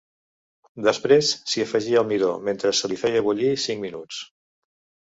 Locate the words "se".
2.81-2.93